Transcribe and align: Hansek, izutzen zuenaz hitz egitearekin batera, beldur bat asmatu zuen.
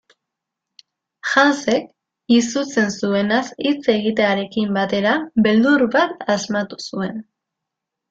Hansek, 1.33 1.85
izutzen 2.37 2.89
zuenaz 2.95 3.43
hitz 3.67 3.85
egitearekin 3.99 4.75
batera, 4.81 5.15
beldur 5.49 5.89
bat 6.01 6.29
asmatu 6.39 6.85
zuen. 6.91 7.27